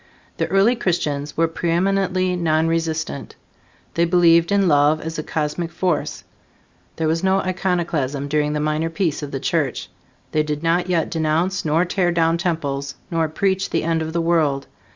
[0.37, 3.35] The early Christians were preeminently nonresistant.
[3.93, 6.23] They believed in love as a cosmic force.
[6.95, 9.91] There was no iconoclasm during the minor peace of the Church.
[10.31, 14.21] They did not yet denounce nor tear down temples, nor preach the end of the
[14.21, 14.65] world.